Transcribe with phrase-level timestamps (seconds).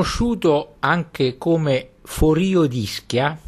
[0.00, 3.38] conosciuto anche come Forio d'Ischia,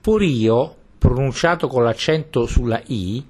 [0.00, 3.24] Forio, pronunciato con l'accento sulla I,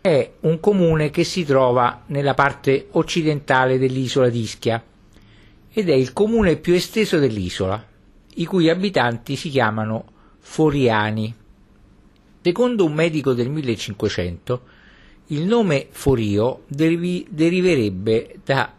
[0.00, 4.80] è un comune che si trova nella parte occidentale dell'isola d'Ischia
[5.72, 7.84] ed è il comune più esteso dell'isola,
[8.34, 10.04] i cui abitanti si chiamano
[10.38, 11.34] Foriani.
[12.42, 14.62] Secondo un medico del 1500,
[15.26, 18.72] il nome Forio derivi, deriverebbe da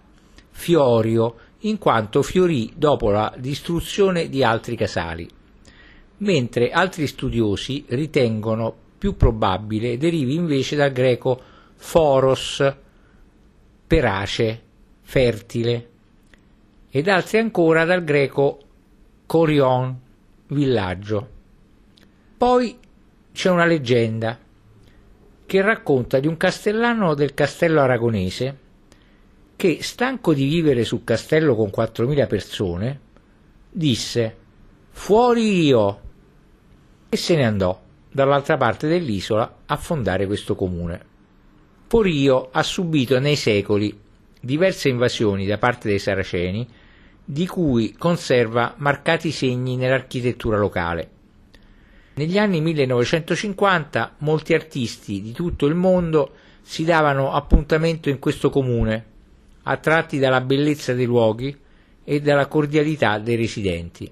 [0.51, 5.27] Fiorio, in quanto fiorì dopo la distruzione di altri casali,
[6.17, 11.41] mentre altri studiosi ritengono più probabile derivi invece dal greco
[11.75, 12.73] foros,
[13.87, 14.61] perace,
[15.01, 15.89] fertile,
[16.89, 18.59] ed altri ancora dal greco
[19.25, 19.97] corion,
[20.47, 21.29] villaggio.
[22.37, 22.78] Poi
[23.31, 24.37] c'è una leggenda
[25.45, 28.67] che racconta di un castellano del castello aragonese
[29.59, 33.00] che, stanco di vivere sul castello con 4.000 persone,
[33.69, 34.38] disse
[34.91, 36.02] fuori io
[37.09, 37.78] e se ne andò
[38.09, 41.06] dall'altra parte dell'isola a fondare questo comune.
[41.88, 43.94] Porio ha subito nei secoli
[44.39, 46.66] diverse invasioni da parte dei saraceni,
[47.25, 51.09] di cui conserva marcati segni nell'architettura locale.
[52.14, 56.31] Negli anni 1950 molti artisti di tutto il mondo
[56.62, 59.09] si davano appuntamento in questo comune,
[59.70, 61.56] attratti dalla bellezza dei luoghi
[62.03, 64.12] e dalla cordialità dei residenti.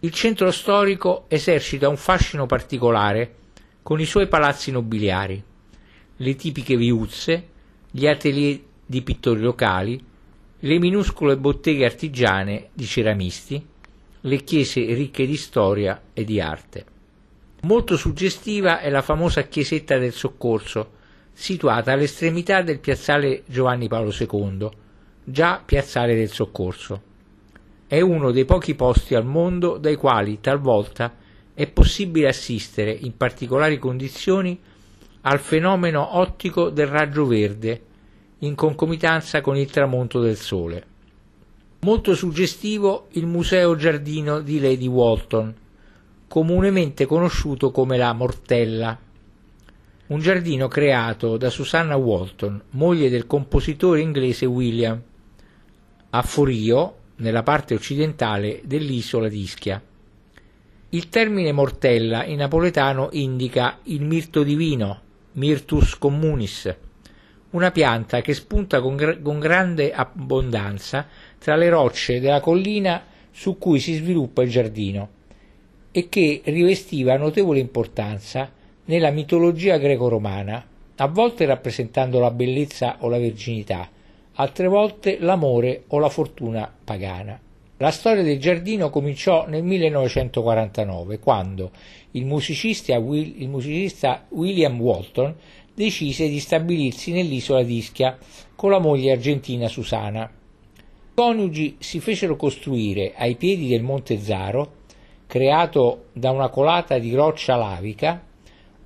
[0.00, 3.34] Il centro storico esercita un fascino particolare
[3.82, 5.42] con i suoi palazzi nobiliari,
[6.16, 7.48] le tipiche viuzze,
[7.90, 10.00] gli atelier di pittori locali,
[10.60, 13.64] le minuscole botteghe artigiane di ceramisti,
[14.20, 16.84] le chiese ricche di storia e di arte.
[17.62, 20.97] Molto suggestiva è la famosa chiesetta del Soccorso,
[21.40, 24.68] situata all'estremità del piazzale Giovanni Paolo II,
[25.22, 27.02] già piazzale del Soccorso
[27.86, 31.14] è uno dei pochi posti al mondo dai quali talvolta
[31.54, 34.58] è possibile assistere in particolari condizioni
[35.22, 37.82] al fenomeno ottico del raggio verde
[38.40, 40.84] in concomitanza con il tramonto del sole.
[41.80, 45.54] Molto suggestivo il Museo Giardino di Lady Walton,
[46.26, 48.98] comunemente conosciuto come la Mortella,
[50.08, 55.00] un giardino creato da Susanna Walton, moglie del compositore inglese William,
[56.10, 59.82] a Forio, nella parte occidentale dell'isola di Ischia.
[60.90, 65.02] Il termine mortella in napoletano indica il mirto divino,
[65.32, 66.74] Mirtus communis,
[67.50, 71.06] una pianta che spunta con, gr- con grande abbondanza
[71.38, 75.10] tra le rocce della collina su cui si sviluppa il giardino
[75.92, 78.52] e che rivestiva notevole importanza
[78.88, 80.66] nella mitologia greco-romana,
[80.96, 83.88] a volte rappresentando la bellezza o la verginità,
[84.34, 87.38] altre volte l'amore o la fortuna pagana.
[87.76, 91.70] La storia del giardino cominciò nel 1949, quando
[92.12, 95.34] il musicista, il musicista William Walton
[95.74, 98.16] decise di stabilirsi nell'isola di Ischia
[98.56, 100.22] con la moglie argentina Susana.
[100.24, 100.80] I
[101.14, 104.76] coniugi si fecero costruire ai piedi del Monte Zaro,
[105.26, 108.24] creato da una colata di roccia lavica,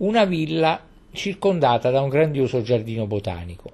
[0.02, 3.70] una villa circondata da un grandioso giardino botanico.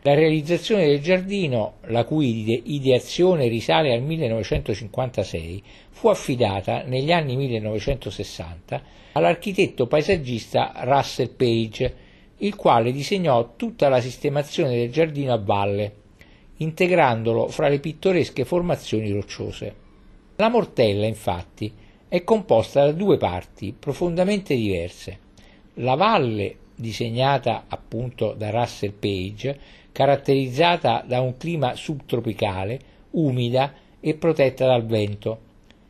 [0.00, 8.82] La realizzazione del giardino, la cui ideazione risale al 1956, fu affidata negli anni 1960
[9.12, 11.94] all'architetto paesaggista Russell Page,
[12.38, 15.92] il quale disegnò tutta la sistemazione del giardino a valle,
[16.56, 19.74] integrandolo fra le pittoresche formazioni rocciose.
[20.36, 21.70] La mortella, infatti,
[22.08, 25.26] è composta da due parti profondamente diverse.
[25.80, 29.58] La valle, disegnata appunto da Russell Page,
[29.92, 32.80] caratterizzata da un clima subtropicale,
[33.10, 35.46] umida e protetta dal vento,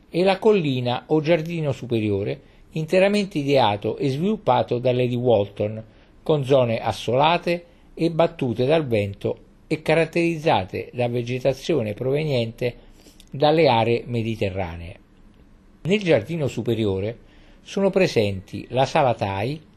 [0.09, 2.39] e la collina o giardino superiore,
[2.71, 5.83] interamente ideato e sviluppato da Lady Walton,
[6.21, 12.75] con zone assolate e battute dal vento e caratterizzate da vegetazione proveniente
[13.31, 14.99] dalle aree mediterranee.
[15.81, 17.17] Nel giardino superiore
[17.61, 19.67] sono presenti la sala Tai,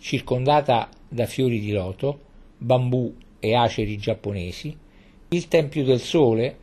[0.00, 2.18] circondata da fiori di loto,
[2.56, 4.76] bambù e aceri giapponesi,
[5.28, 6.56] il Tempio del Sole,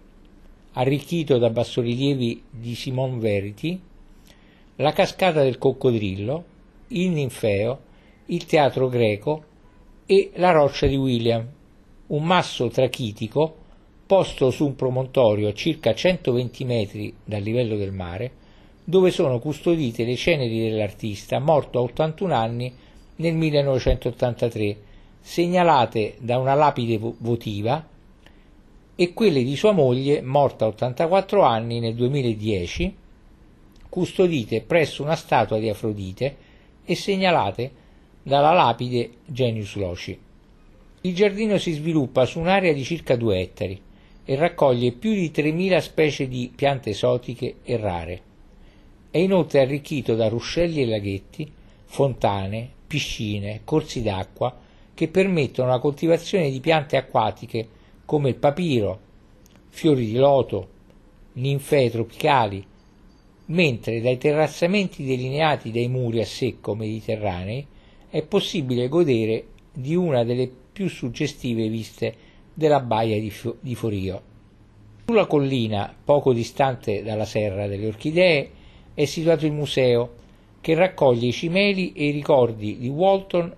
[0.73, 3.79] arricchito da bassorilievi di Simon Verity,
[4.77, 6.43] la cascata del coccodrillo,
[6.89, 7.79] il ninfeo,
[8.25, 9.43] il teatro greco
[10.05, 11.47] e la roccia di William,
[12.07, 13.55] un masso trachitico
[14.05, 18.31] posto su un promontorio a circa 120 metri dal livello del mare,
[18.83, 22.73] dove sono custodite le ceneri dell'artista morto a 81 anni
[23.17, 24.77] nel 1983
[25.21, 27.85] segnalate da una lapide votiva
[28.95, 32.95] e quelle di sua moglie, morta a 84 anni nel 2010,
[33.89, 36.35] custodite presso una statua di Afrodite
[36.83, 37.71] e segnalate
[38.23, 40.17] dalla lapide Genius Loci.
[41.01, 43.81] Il giardino si sviluppa su un'area di circa 2 ettari
[44.25, 48.21] e raccoglie più di 3.000 specie di piante esotiche e rare.
[49.11, 51.49] È inoltre arricchito da ruscelli e laghetti,
[51.85, 54.55] fontane, piscine, corsi d'acqua
[54.93, 57.67] che permettono la coltivazione di piante acquatiche
[58.05, 58.99] come il papiro,
[59.69, 60.69] fiori di loto,
[61.33, 62.65] ninfee tropicali,
[63.47, 67.65] mentre dai terrazzamenti delineati dai muri a secco mediterranei
[68.09, 72.15] è possibile godere di una delle più suggestive viste
[72.53, 74.21] della baia di, Forio.
[75.05, 78.49] Sulla collina, poco distante dalla Serra delle Orchidee,
[78.93, 80.13] è situato il museo
[80.61, 83.53] che raccoglie i cimeli e i ricordi di Walton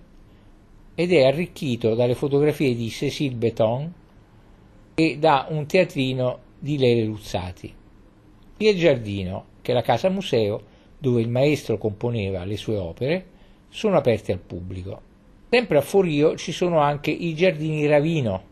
[0.94, 3.92] ed è arricchito dalle fotografie di Cécile Beton
[4.94, 7.74] e da un teatrino di Lele Luzzati.
[8.58, 10.62] Il giardino, che è la casa museo
[10.98, 13.26] dove il maestro componeva le sue opere,
[13.70, 15.00] sono aperti al pubblico.
[15.48, 18.48] Sempre a Forio ci sono anche i giardini Ravino,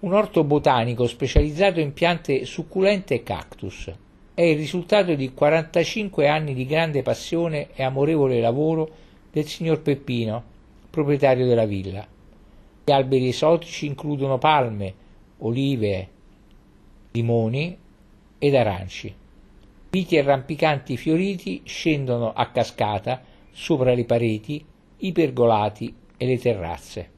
[0.00, 3.92] un orto botanico specializzato in piante succulente e cactus.
[4.38, 8.88] È il risultato di 45 anni di grande passione e amorevole lavoro
[9.32, 10.44] del signor Peppino,
[10.90, 12.06] proprietario della villa.
[12.84, 14.94] Gli alberi esotici includono palme,
[15.38, 16.08] olive,
[17.10, 17.76] limoni
[18.38, 19.12] ed aranci.
[19.90, 23.20] Viti arrampicanti fioriti scendono a cascata
[23.50, 24.64] sopra le pareti,
[24.98, 27.10] i pergolati e le terrazze.